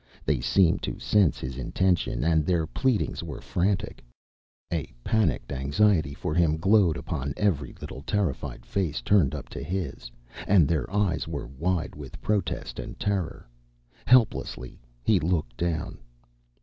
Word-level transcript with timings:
They 0.25 0.39
seemed 0.41 0.81
to 0.81 0.97
sense 0.97 1.37
his 1.39 1.59
intention, 1.59 2.23
and 2.23 2.43
their 2.43 2.65
pleadings 2.65 3.21
were 3.21 3.39
frantic. 3.39 4.03
A 4.73 4.91
panic 5.03 5.43
anxiety 5.51 6.15
for 6.15 6.33
him 6.33 6.57
glowed 6.57 6.97
upon 6.97 7.35
every 7.37 7.75
little 7.79 8.01
terrified 8.01 8.65
face 8.65 8.99
turned 8.99 9.35
up 9.35 9.47
to 9.49 9.61
his, 9.61 10.09
and 10.47 10.67
their 10.67 10.91
eyes 10.91 11.27
were 11.27 11.45
wide 11.45 11.93
with 11.95 12.19
protest 12.19 12.79
and 12.79 12.99
terror. 12.99 13.47
Helplessly 14.07 14.79
he 15.03 15.19
looked 15.19 15.55
down. 15.55 15.99